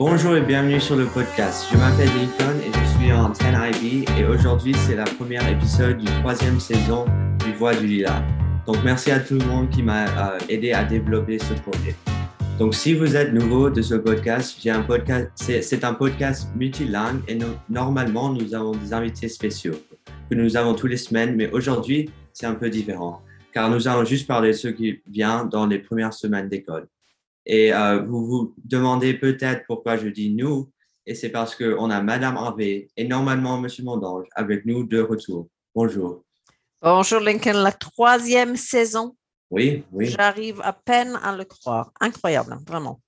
[0.00, 1.66] Bonjour et bienvenue sur le podcast.
[1.70, 6.06] Je m'appelle Lincoln et je suis en 10IB et aujourd'hui c'est la première épisode du
[6.06, 7.04] troisième saison
[7.44, 8.24] du Voix du Lila.
[8.66, 11.94] Donc merci à tout le monde qui m'a euh, aidé à développer ce projet.
[12.58, 17.20] Donc si vous êtes nouveau de ce podcast, j'ai un podcast, c'est un podcast multilingue
[17.28, 17.36] et
[17.68, 19.74] normalement nous avons des invités spéciaux
[20.30, 23.20] que nous avons tous les semaines, mais aujourd'hui c'est un peu différent
[23.52, 26.86] car nous allons juste parler de ce qui vient dans les premières semaines d'école.
[27.46, 30.70] Et euh, vous vous demandez peut-être pourquoi je dis nous,
[31.06, 35.48] et c'est parce qu'on a Madame Harvey et normalement Monsieur Mondange avec nous de retour.
[35.74, 36.22] Bonjour.
[36.82, 39.16] Bonjour Lincoln, la troisième saison.
[39.50, 40.06] Oui, oui.
[40.06, 41.90] J'arrive à peine à le croire.
[42.00, 43.00] Incroyable, vraiment.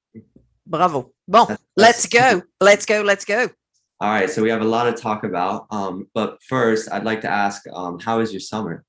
[0.66, 1.14] Bravo.
[1.28, 1.46] Bon,
[1.76, 3.48] let's go, let's go, let's go.
[4.00, 5.66] All right, so we have a lot to talk about.
[5.70, 8.84] Um, but first, I'd like to ask, um, how is your summer?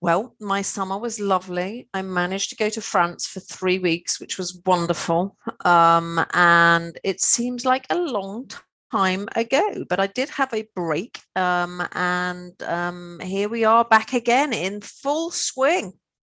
[0.00, 1.88] Well, my summer was lovely.
[1.94, 5.36] I managed to go to France for three weeks, which was wonderful.
[5.64, 8.50] Um, and it seems like a long
[8.92, 11.20] time ago, but I did have a break.
[11.34, 15.94] Um, and um, here we are back again in full swing.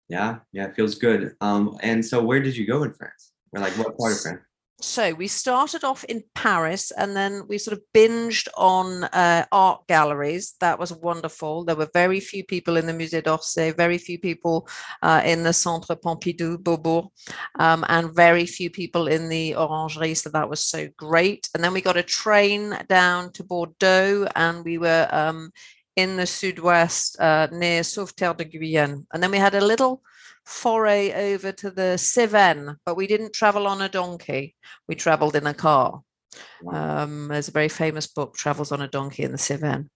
[0.08, 1.36] Yeah, yeah, it feels good.
[1.40, 3.32] Um, and so where did you go in France?
[3.52, 4.40] Or like what part of France?
[4.82, 9.86] So we started off in Paris and then we sort of binged on uh, art
[9.88, 10.54] galleries.
[10.60, 11.64] That was wonderful.
[11.64, 14.66] There were very few people in the Musée d'Orsay, very few people
[15.02, 17.10] uh, in the Centre Pompidou, Beaubourg,
[17.58, 20.16] um, and very few people in the Orangerie.
[20.16, 21.50] So that was so great.
[21.54, 25.50] And then we got a train down to Bordeaux and we were um,
[25.96, 29.06] in the Sud-Ouest uh, near Sauveterre de Guyenne.
[29.12, 30.02] And then we had a little
[30.44, 34.54] foray over to the Cevennes, but we didn't travel on a donkey.
[34.88, 36.02] We traveled in a car.
[36.62, 37.02] Wow.
[37.02, 39.88] Um, there's a very famous book, Travels on a Donkey in the Cevennes.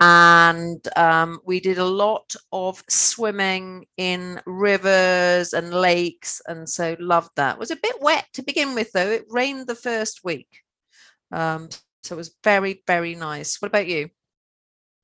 [0.00, 7.30] And um, we did a lot of swimming in rivers and lakes, and so loved
[7.36, 7.54] that.
[7.54, 9.10] It was a bit wet to begin with, though.
[9.10, 10.48] It rained the first week.
[11.32, 11.68] Um,
[12.04, 13.60] so it was very, very nice.
[13.60, 14.10] What about you?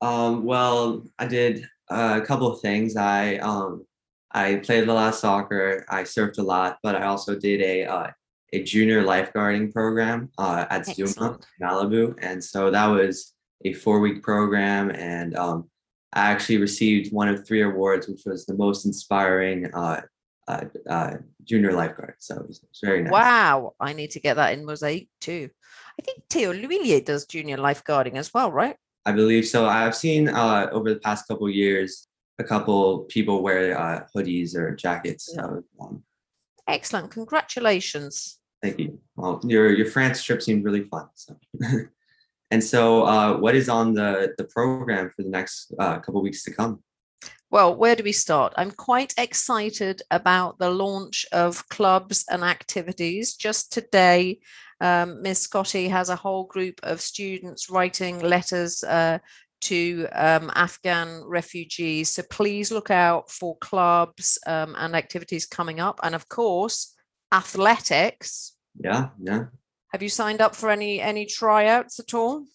[0.01, 2.95] Um, well, I did a couple of things.
[2.95, 3.85] I um,
[4.35, 5.85] I played a lot of soccer.
[5.87, 8.07] I surfed a lot, but I also did a uh,
[8.51, 14.21] a junior lifeguarding program uh, at Zuma Malibu, and so that was a four week
[14.21, 15.69] program, and um,
[16.11, 20.01] I actually received one of three awards, which was the most inspiring uh,
[20.49, 21.13] uh, uh,
[21.45, 22.15] junior lifeguard.
[22.19, 23.13] So it was, it was, very nice.
[23.13, 25.49] Wow, I need to get that in Mosaic too.
[25.97, 28.75] I think Theo L'Huillier does junior lifeguarding as well, right?
[29.05, 29.65] I believe so.
[29.65, 32.07] I've seen uh, over the past couple years
[32.39, 35.33] a couple people wear uh, hoodies or jackets.
[35.33, 36.03] So, um,
[36.67, 37.11] Excellent.
[37.11, 38.39] Congratulations.
[38.61, 38.99] Thank you.
[39.15, 41.07] Well, your your France trip seemed really fun.
[41.13, 41.35] So.
[42.51, 46.43] and so, uh, what is on the the program for the next uh, couple weeks
[46.43, 46.81] to come?
[47.51, 48.53] Well, where do we start?
[48.57, 53.35] I'm quite excited about the launch of clubs and activities.
[53.35, 54.39] Just today,
[54.81, 59.19] um, Scotty has a whole group of students writing letters uh,
[59.65, 62.13] to um, Afghan refugees.
[62.13, 65.99] So please look out for clubs um, and activities coming up.
[66.03, 66.95] And of course,
[67.33, 68.55] athletics.
[68.79, 69.45] Yeah, yeah.
[69.91, 72.45] Have you signed up for any any tryouts at all?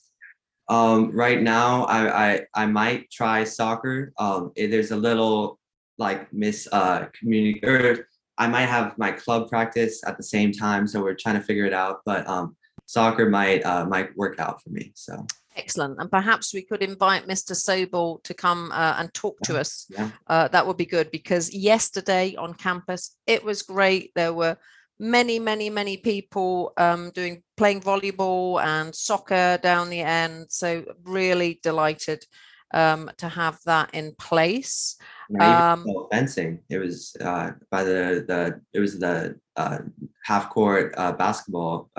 [0.69, 4.13] Um, right now, I, I I might try soccer.
[4.19, 5.59] Um, there's a little
[5.99, 8.07] like miss uh community or
[8.41, 11.67] I might have my club practice at the same time, so we're trying to figure
[11.67, 12.01] it out.
[12.07, 12.57] But um,
[12.87, 14.93] soccer might uh, might work out for me.
[14.95, 15.99] So Excellent.
[15.99, 17.53] And perhaps we could invite Mr.
[17.53, 19.87] Sobel to come uh, and talk to us.
[19.91, 20.11] Yeah.
[20.27, 24.13] Uh, that would be good because yesterday on campus, it was great.
[24.15, 24.57] There were
[25.01, 30.47] many, many, many people um, doing playing volleyball and soccer down the end.
[30.51, 32.25] So really delighted
[32.73, 34.97] um, to have that in place.
[35.41, 36.61] Um, fencing.
[36.69, 39.79] It was uh, by the the it was the uh,
[40.25, 41.91] half court uh, basketball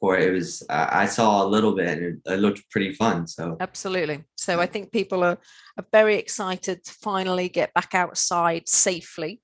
[0.00, 0.18] uh.
[0.18, 3.26] It was I saw a little bit and it, it, looked pretty fun.
[3.26, 4.24] So absolutely.
[4.36, 5.38] So I think people are,
[5.76, 9.40] are very excited to finally get back outside safely.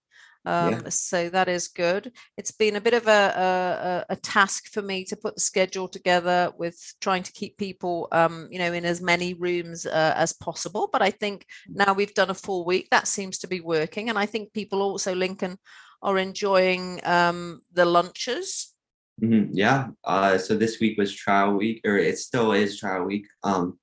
[0.46, 0.88] Um, yeah.
[0.90, 2.12] So that is good.
[2.36, 5.88] It's been a bit of a, a, a, task for me to put the schedule
[5.88, 10.32] together with trying to keep people, um, you know, in as many rooms uh, as
[10.32, 10.88] possible.
[10.92, 14.08] But I think now we've done a full week, that seems to be working.
[14.08, 15.58] And I think people also, Lincoln,
[16.00, 18.72] are enjoying um, the lunches
[19.22, 19.52] Mm-hmm.
[19.52, 19.88] Yeah.
[20.04, 23.26] Uh, so this week was trial week, or it still is trial week.
[23.42, 23.78] Um,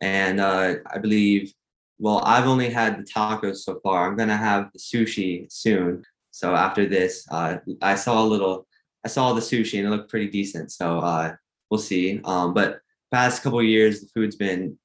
[0.00, 1.52] and uh, I believe,
[1.98, 4.08] well, I've only had the tacos so far.
[4.08, 6.04] I'm gonna have the sushi soon.
[6.30, 8.66] So after this, uh, I saw a little,
[9.04, 10.70] I saw the sushi and it looked pretty decent.
[10.70, 11.34] So uh,
[11.70, 12.20] we'll see.
[12.24, 12.80] Um, but
[13.10, 14.78] past couple years, the food's been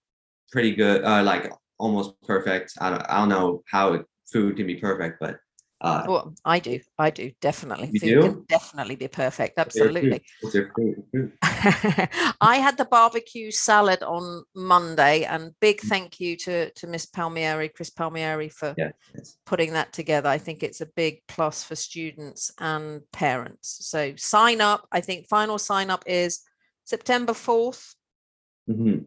[0.51, 2.73] pretty good, uh, like almost perfect.
[2.79, 5.37] I don't, I don't know how food can be perfect, but
[5.81, 6.79] Uh, Well, I do.
[6.99, 7.89] I do definitely.
[7.93, 8.21] You Food do?
[8.21, 9.57] can definitely be perfect.
[9.57, 9.97] what's your food?
[9.97, 10.21] Absolutely.
[10.41, 11.03] What's your food?
[11.11, 11.31] Food.
[12.39, 15.89] I had the barbecue salad on Monday, and big Mm.
[15.89, 18.91] thank you to to Miss Palmieri, Chris Palmieri, for Yeah.
[19.15, 19.37] yes.
[19.45, 20.29] putting that together.
[20.29, 23.87] I think it's a big plus for students and parents.
[23.89, 24.87] So sign up.
[24.91, 26.41] I think final sign up is
[26.83, 27.95] September fourth.
[28.69, 29.05] Mhm.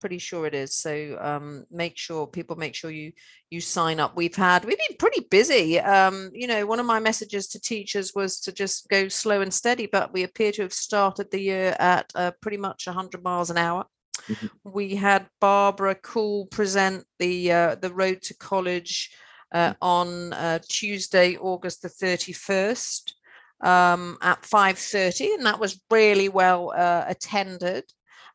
[0.00, 0.74] Pretty sure it is.
[0.76, 3.12] So um, make sure people make sure you
[3.50, 4.16] you sign up.
[4.16, 5.78] We've had we've been pretty busy.
[5.78, 9.52] Um, you know, one of my messages to teachers was to just go slow and
[9.52, 13.50] steady, but we appear to have started the year at uh, pretty much 100 miles
[13.50, 13.84] an hour.
[14.26, 14.50] Mhm.
[14.64, 19.10] We had Barbara Cool present the uh, the Road to College
[19.52, 23.12] uh, on uh, Tuesday, August the 31st
[23.60, 27.84] um, at 5:30, and that was really well uh, attended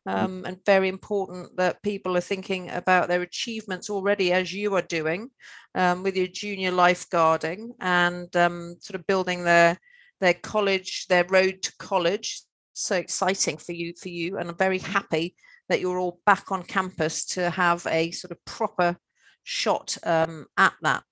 [0.06, 4.82] um, and very important that people are thinking about their achievements already as you are
[4.82, 5.30] doing
[5.74, 9.78] um, with your junior lifeguarding and um, sort of building their
[10.20, 12.42] their college their road to college
[12.72, 15.34] so exciting for you for you and i'm very happy
[15.68, 18.96] that you're all back on campus to have a sort of proper
[19.42, 21.02] shot um, at that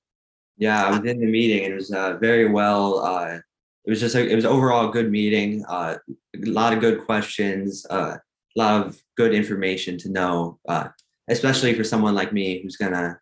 [0.57, 3.01] Yeah, I was in the meeting it was uh, very well.
[3.01, 3.39] Uh,
[3.85, 5.65] it was just a, it was overall a good meeting.
[5.69, 7.85] Uh, a lot of good questions.
[7.89, 8.17] Uh,
[8.57, 10.89] a lot of good information to know, uh,
[11.29, 13.19] especially for someone like me who's gonna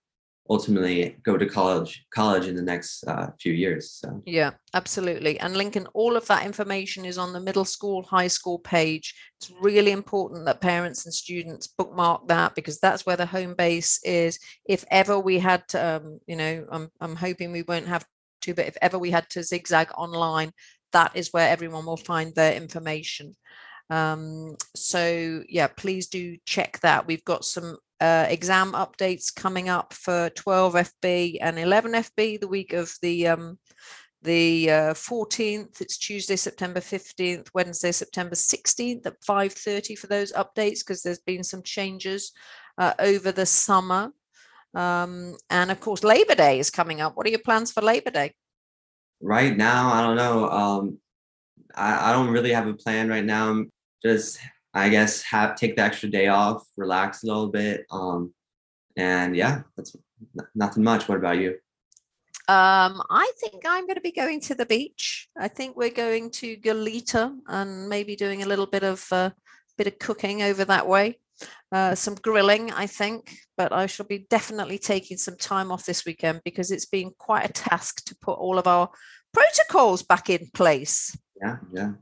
[0.50, 3.92] ultimately go to college college in the next uh, few years.
[3.92, 5.38] So Yeah, absolutely.
[5.40, 9.14] And Lincoln, all of that information is on the middle school, high school page.
[9.40, 14.00] It's really important that parents and students bookmark that because that's where the home base
[14.04, 14.38] is.
[14.66, 18.04] If ever we had to, um, you know, I'm, I'm hoping we won't have
[18.42, 20.52] to, but if ever we had to zigzag online,
[20.92, 23.34] that is where everyone will find their information.
[23.92, 27.06] Um, so yeah, please do check that.
[27.06, 32.48] We've got some uh, exam updates coming up for 12 IB and 11 IB the
[32.48, 33.58] week of the um,
[34.22, 35.82] the uh, 14th.
[35.82, 41.44] It's Tuesday, September 15th, Wednesday, September 16th at 5:30 for those updates because there's been
[41.44, 42.32] some changes
[42.78, 44.10] uh, over the summer.
[44.74, 47.14] Um, and of course, Labor Day is coming up.
[47.14, 48.32] What are your plans for Labor Day?
[49.20, 50.48] right now, I don't know.
[50.48, 50.98] Um,
[51.74, 53.50] I, I don't really have a plan right now.
[53.50, 53.70] I'm
[54.04, 54.38] just
[54.74, 57.86] I guess have take the extra day off, relax a little bit.
[57.90, 58.32] Um,
[58.96, 59.96] and yeah, that's
[60.54, 61.08] nothing much.
[61.08, 61.58] What about you?
[62.48, 65.28] Um, I think I'm going to be going to the beach.
[65.38, 69.30] I think we're going to Galita and maybe doing a little bit of uh,
[69.78, 71.18] bit of cooking over that way.
[71.70, 76.04] Uh, some grilling, I think, but I shall be definitely taking some time off this
[76.04, 78.90] weekend because it's been quite a task to put all of our
[79.32, 81.16] protocols back in place.
[81.40, 81.92] Yeah, yeah.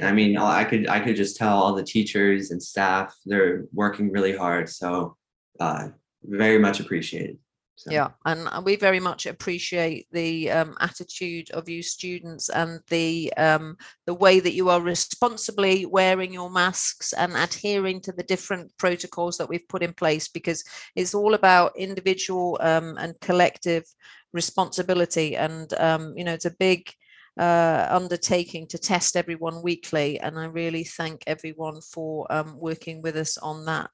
[0.00, 4.10] I mean, I could I could just tell all the teachers and staff they're working
[4.10, 4.68] really hard.
[4.68, 5.16] So,
[5.60, 5.88] uh,
[6.24, 7.38] very much appreciated.
[7.76, 12.80] So, Yeah, and uh, we very much appreciate the um, attitude of you students and
[12.88, 18.22] the um, the way that you are responsibly wearing your masks and adhering to the
[18.22, 20.62] different protocols that we've put in place because
[20.94, 23.84] it's all about individual um, and collective
[24.32, 25.36] responsibility.
[25.36, 26.92] And um, you know, it's a big
[27.38, 33.16] uh, undertaking to test everyone weekly, and I really thank everyone for um, working with
[33.16, 33.90] us on that.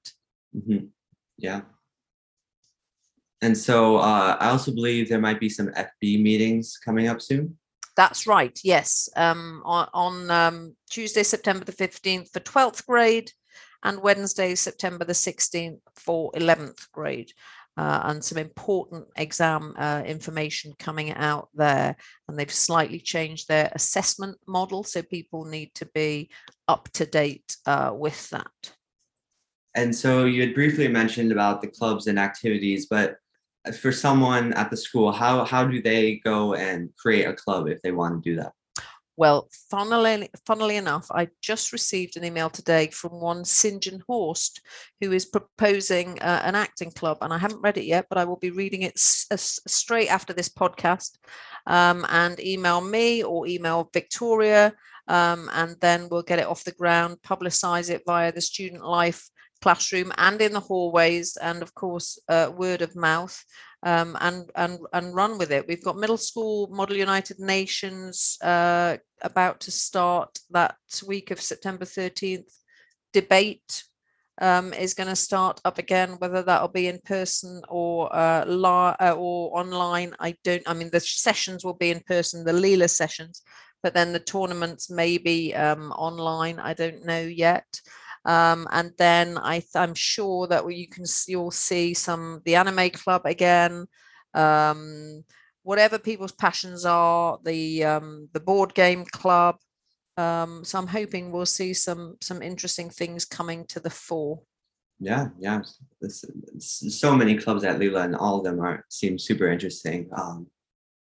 [0.55, 0.88] mhm,
[1.37, 1.62] yeah.
[3.40, 7.56] And so uh, I also believe there might be some IB meetings coming up soon.
[7.96, 8.58] That's right.
[8.65, 9.08] Yes.
[9.17, 13.31] Um, on on um, Tuesday, September the 15th for 12th grade
[13.82, 17.32] and Wednesday, September the 16th for 11th grade.
[17.79, 21.97] Uh, and some important exam uh, information coming out there.
[22.27, 24.82] And they've slightly changed their assessment model.
[24.82, 26.29] So people need to be
[26.67, 28.51] up to date uh, with that.
[29.77, 33.19] And so you had briefly mentioned about the clubs and activities, but
[33.65, 37.69] uh, for someone at the school, how how do they go and create a club
[37.69, 38.53] if they want to do that?
[39.19, 43.82] Well, funnily, funnily enough, I just received an email today from one St.
[43.82, 44.60] John Horst,
[45.01, 48.25] who is proposing uh, an acting club, and I haven't read it yet, but I
[48.25, 51.19] will be reading it s- s- straight after this podcast.
[51.67, 54.72] Um, and email me or email Victoria,
[55.08, 59.29] um, and then we'll get it off the ground, publicize it via the student life
[59.60, 63.44] classroom and in the hallways, and of course, uh, word of mouth
[63.82, 65.67] um, and and and run with it.
[65.69, 71.84] We've got middle school Model United Nations uh, about to start that week of September
[71.84, 72.53] 13th.
[73.12, 73.84] Debate
[74.41, 78.96] um, is going to start up again, whether that'll be in person or uh, la-
[79.00, 80.15] uh, or online.
[80.19, 80.62] I don't.
[80.67, 83.43] I mean, the sessions will be in person, the Lila sessions,
[83.82, 86.58] but then the tournaments may be um, online.
[86.58, 87.81] I don't know yet.
[88.25, 93.22] Um, and then I I'm sure that you can you'll see some the anime club
[93.25, 93.87] again.
[94.34, 95.25] Um,
[95.63, 99.56] whatever people's passions are, the um, the board game club.
[100.17, 104.41] Um, so I'm hoping we'll see some some interesting things coming to the fore.
[105.01, 105.60] Yeah, yeah.
[106.01, 110.10] It's, it's so many clubs at Lila, and all of them are seem super interesting.
[110.17, 110.48] Um,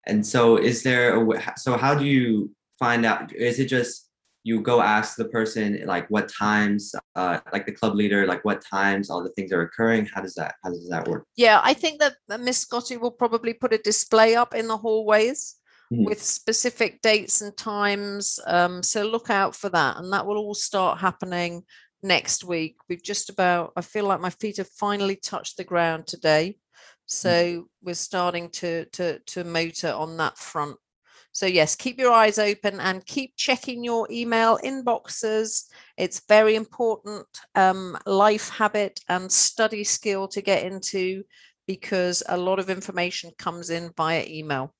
[0.07, 3.35] and so, is there a so how do you find out?
[3.35, 4.09] Is it just
[4.45, 8.63] you go ask the person like what times, uh, like the club leader, like what
[8.63, 10.07] times all the things are occurring?
[10.07, 11.27] How does that how does that work?
[11.35, 15.57] Yeah, I think that Miss Scotty will probably put a display up in the hallways.
[15.93, 16.05] Mm-hmm.
[16.05, 18.41] With specific dates and times.
[18.47, 19.99] Um, so look out for that.
[19.99, 21.63] And that will all start happening
[22.03, 22.77] next week.
[22.89, 26.57] We've just about, I feel like my feet have finally touched the ground today.
[26.57, 26.57] Mm.
[27.05, 27.65] So mm.
[27.83, 30.77] we're starting to, to, to motor on that front.
[31.35, 35.65] So yes, keep your eyes open and keep checking your email inboxes.
[35.99, 37.27] It's very important
[37.57, 41.25] um, life habit and study skill to get into
[41.67, 44.73] because a lot of information comes in via email.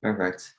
[0.00, 0.54] Perfect.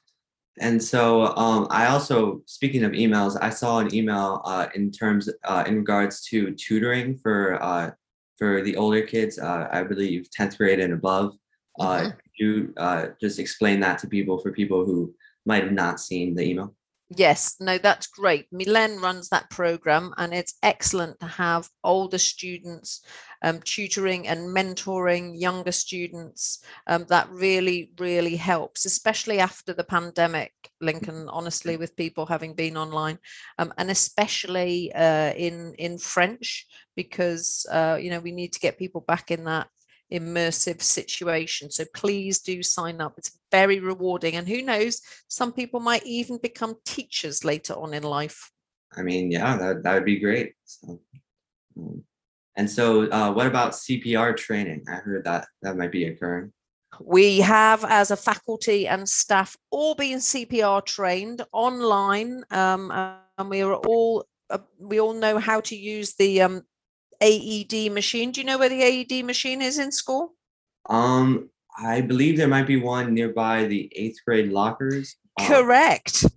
[0.60, 5.30] And so um, I also, speaking of emails, I saw an email uh, in terms
[5.46, 7.92] uh, in regards to tutoring for uh,
[8.38, 9.40] for the older kids.
[9.40, 11.38] Uh, I believe tenth grade and above.
[11.80, 12.18] Uh, mm-hmm.
[12.38, 15.14] you uh, just explain that to people for people who
[15.46, 16.76] might have not seen the email.
[17.16, 18.48] Yes, no, that's great.
[18.52, 23.06] Milen runs that program, and it's excellent to have older students
[23.44, 26.64] um, tutoring and mentoring younger students.
[26.88, 32.78] Um, that really, really helps, especially after the pandemic, Lincoln, honestly, with people having been
[32.78, 33.20] online,
[33.60, 36.66] um, and especially uh, in in French,
[36.96, 39.68] because uh, you know we need to get people back in that
[40.14, 41.72] immersive situation.
[41.72, 43.16] So please do sign up.
[43.18, 44.36] It's very rewarding.
[44.36, 48.52] And who knows, some people might even become teachers later on in life.
[48.96, 50.54] I mean, yeah, that, that would be great.
[50.66, 51.00] So,
[51.78, 52.04] um,
[52.56, 54.84] and so, uh, what about CPR training?
[54.88, 56.54] I heard that that might be occurring.
[57.02, 63.62] We have, as a faculty and staff, all been CPR trained online, um, and we
[63.64, 66.62] are all uh, we all know how to use the um,
[67.24, 68.32] AED machine.
[68.32, 70.36] Do you know where the AED machine is in school?
[70.90, 75.16] Um, I believe there might be one nearby the eighth grade lockers.
[75.40, 76.26] Correct.
[76.26, 76.32] Um,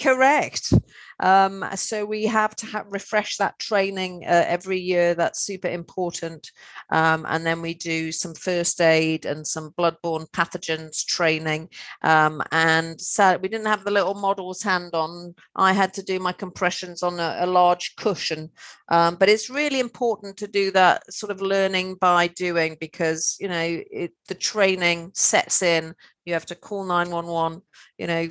[0.00, 0.72] Correct.
[1.20, 5.14] Um, so we have to have, refresh that training uh, every year.
[5.14, 6.52] That's super important.
[6.90, 11.70] Um, and then we do some first aid and some bloodborne pathogens training.
[12.02, 15.34] Um, and so we didn't have the little model's hand on.
[15.56, 18.50] I had to do my compressions on a, a large cushion.
[18.88, 23.48] Um, but it's really important to do that sort of learning by doing because, you
[23.48, 25.94] know, it, the training sets in.
[26.24, 27.62] You have to call 911,
[27.96, 28.28] you know,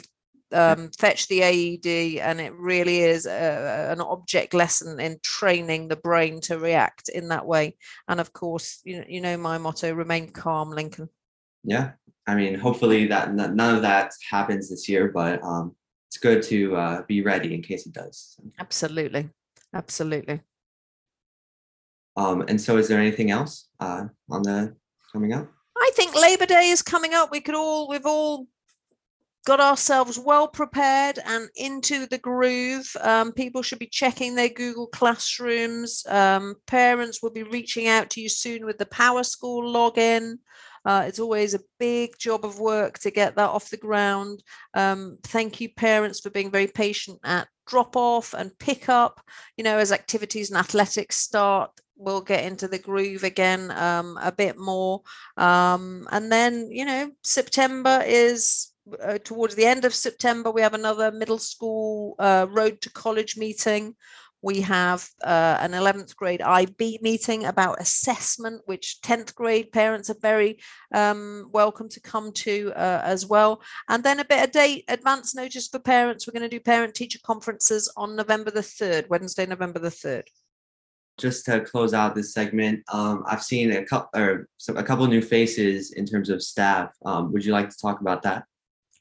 [0.52, 5.96] um, fetch the AED, and it really is a, an object lesson in training the
[5.96, 7.76] brain to react in that way.
[8.08, 11.10] And of course, you know, you know my motto: remain calm, Lincoln.
[11.64, 11.92] Yeah,
[12.26, 15.76] I mean, hopefully that none of that happens this year, but um,
[16.10, 18.38] it's good to uh, be ready in case it does.
[18.60, 19.30] Absolutely,
[19.74, 20.42] absolutely.
[22.16, 24.76] Um, and so, is there anything else uh, on the
[25.12, 25.48] coming up?
[25.78, 27.32] I think Labor Day is coming up.
[27.32, 28.48] We could all, we've all
[29.48, 32.86] got ourselves well prepared and into the groove.
[33.00, 36.06] Um, people should be checking their Google Classrooms.
[36.10, 40.40] Um, parents will be reaching out to you soon with the PowerSchool login.
[40.84, 44.44] Uh, it's always a big job of work to get that off the ground.
[44.74, 49.22] Um, thank you, parents, for being very patient at drop off and pick up.
[49.56, 54.32] You know, as activities and athletics start, we'll get into the groove again um, a
[54.34, 55.04] bit more.
[55.38, 60.74] Um, and then, you know, September is uh, towards the end of September, we have
[60.74, 63.96] another middle school uh, road to college meeting.
[64.42, 70.18] We have uh, an 11th grade IB meeting about assessment, which 10th grade parents are
[70.22, 70.60] very
[70.94, 73.62] um, welcome to come to uh, as well.
[73.90, 76.28] And then a bit of date advance notice for parents.
[76.28, 80.24] We're going to do parent teacher conferences on November the 3rd, Wednesday, November the 3rd
[81.18, 85.22] just to close out this segment, um, I've seen a couple or a couple new
[85.22, 86.94] faces in terms of staff.
[87.06, 88.44] Um, would you like to talk about that?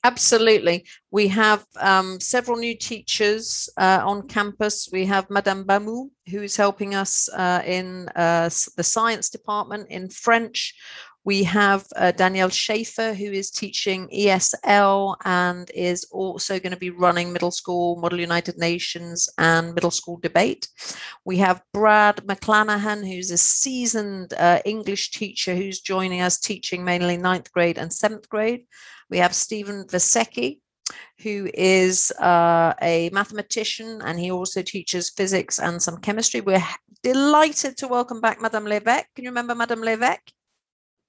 [0.07, 0.85] Absolutely.
[1.11, 4.89] We have um, several new teachers uh, on campus.
[4.93, 10.09] We have Madame Bamou, who is helping us uh, in uh, the science department in
[10.09, 10.77] French.
[11.27, 16.91] We have uh, Danielle Schaefer, who is teaching ESL and is also going to be
[16.91, 20.69] running middle school Model United Nations and middle school debate.
[21.25, 27.17] We have Brad McClanahan, who's a seasoned uh, English teacher who's joining us teaching mainly
[27.17, 28.63] ninth grade and seventh grade.
[29.11, 30.61] We have Stephen Vasecki,
[31.25, 36.41] who is uh, a mathematician and he also teaches physics and some chemistry.
[36.41, 36.63] We're
[37.03, 39.13] delighted to welcome back Madame Levesque.
[39.17, 40.31] Can you remember Madame Levesque?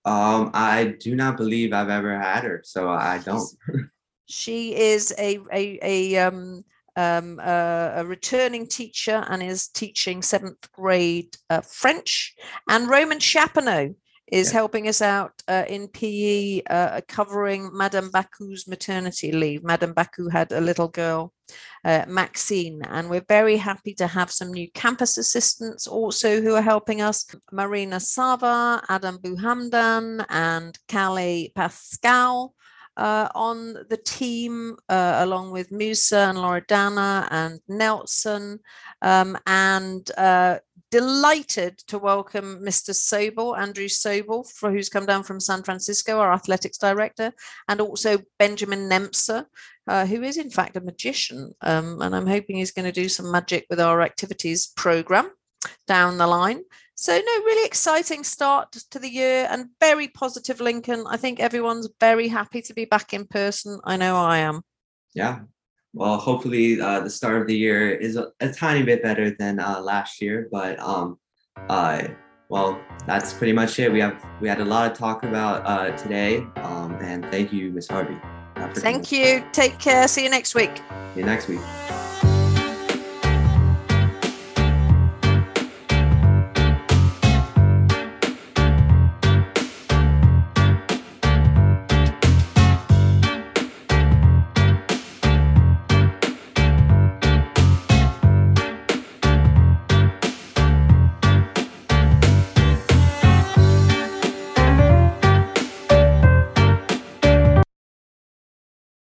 [0.07, 3.43] Um, I do not believe I've ever had her, so I don't.
[4.25, 6.63] she is a a, a um
[6.95, 12.35] um, uh, a returning teacher and is teaching seventh grade uh, French.
[12.69, 13.93] And Roman Chapineau
[14.31, 14.53] is yeah.
[14.53, 19.63] helping us out uh, in PE, uh, covering Madame Baku's maternity leave.
[19.63, 21.33] Madame Baku had a little girl,
[21.85, 26.61] uh, Maxine, and we're very happy to have some new campus assistants also who are
[26.61, 27.25] helping us.
[27.51, 32.53] Marina Sava, Adam Buhamdan, and Callie Pascal
[32.97, 38.59] uh, on the team, uh, along with Musa and Loredana and Nelson,
[39.01, 40.57] um, and uh,
[40.89, 42.91] delighted to welcome Mr.
[42.91, 47.31] Sobel, Andrew Sobel, for, who's come down from San Francisco, our athletics director,
[47.67, 49.45] and also Benjamin Nemser,
[49.87, 53.09] uh, who is in fact a magician, um, and I'm hoping he's going to do
[53.09, 55.31] some magic with our activities program
[55.87, 56.61] down the line.
[56.95, 61.05] So, no, really exciting start to the year and very positive, Lincoln.
[61.07, 63.79] I think everyone's very happy to be back in person.
[63.83, 64.61] I know I am.
[65.13, 65.41] Yeah.
[65.93, 69.59] Well, hopefully, uh, the start of the year is a, a tiny bit better than
[69.59, 71.17] uh, last year, but um,
[71.69, 72.07] uh,
[72.49, 73.91] well, that's pretty much it.
[73.91, 77.71] We have we had a lot of talk about uh, today, um, and thank you,
[77.71, 78.17] Miss Harvey.
[78.75, 79.43] Thank you.
[79.51, 80.07] Take care.
[80.07, 80.77] See you next week.
[81.13, 81.59] See you next week.